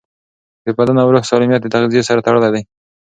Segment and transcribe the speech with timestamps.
[0.65, 2.61] د بدن او روح سالمیت د تغذیې سره تړلی دی.